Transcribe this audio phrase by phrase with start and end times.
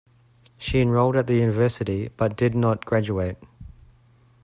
[0.57, 3.37] She enrolled at the university but did not graduate.